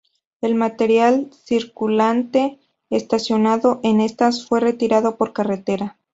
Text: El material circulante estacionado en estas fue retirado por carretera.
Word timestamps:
El 0.41 0.55
material 0.55 1.29
circulante 1.43 2.57
estacionado 2.89 3.79
en 3.83 4.01
estas 4.01 4.47
fue 4.47 4.59
retirado 4.59 5.15
por 5.15 5.31
carretera. 5.31 5.95